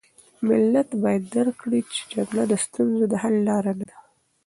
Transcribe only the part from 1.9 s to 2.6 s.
چې جګړه د